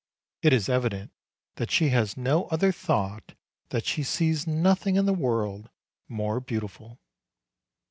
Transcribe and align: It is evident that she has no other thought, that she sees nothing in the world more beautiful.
It 0.41 0.51
is 0.51 0.67
evident 0.67 1.11
that 1.57 1.69
she 1.69 1.89
has 1.89 2.17
no 2.17 2.45
other 2.45 2.71
thought, 2.71 3.35
that 3.69 3.85
she 3.85 4.01
sees 4.01 4.47
nothing 4.47 4.95
in 4.95 5.05
the 5.05 5.13
world 5.13 5.69
more 6.09 6.39
beautiful. 6.39 6.99